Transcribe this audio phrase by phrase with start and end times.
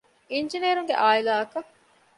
[0.31, 1.69] އިންޖިނޭރުންގެ ޢާއިލާ އަކަށް